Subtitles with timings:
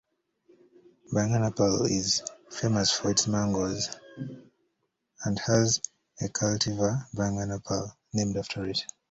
[1.13, 3.87] Banganapalle is famous for its mangoes
[5.23, 5.79] and has
[6.19, 8.79] a cultivar, "Banganapalle", named after it.